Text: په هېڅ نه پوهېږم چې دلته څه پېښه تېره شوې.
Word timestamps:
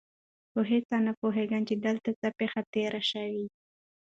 په 0.53 0.61
هېڅ 0.69 0.85
نه 1.07 1.11
پوهېږم 1.19 1.61
چې 1.69 1.75
دلته 1.85 2.09
څه 2.19 2.27
پېښه 2.39 2.61
تېره 2.73 3.01
شوې. 3.11 3.45